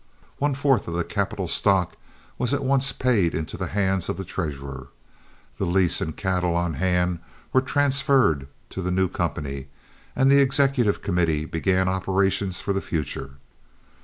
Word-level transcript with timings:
One 0.39 0.55
fourth 0.55 0.87
of 0.87 0.95
the 0.95 1.03
capital 1.03 1.47
stock 1.47 1.95
was 2.39 2.55
at 2.55 2.63
once 2.63 2.91
paid 2.91 3.35
into 3.35 3.55
the 3.55 3.67
hands 3.67 4.09
of 4.09 4.17
the 4.17 4.25
treasurer, 4.25 4.87
the 5.59 5.65
lease 5.65 6.01
and 6.01 6.17
cattle 6.17 6.55
on 6.55 6.73
hand 6.73 7.19
were 7.53 7.61
transferred 7.61 8.47
to 8.71 8.81
the 8.81 8.89
new 8.89 9.07
company, 9.07 9.67
and 10.15 10.31
the 10.31 10.41
executive 10.41 11.03
committee 11.03 11.45
began 11.45 11.87
operations 11.87 12.61
for 12.61 12.73
the 12.73 12.81
future. 12.81 13.33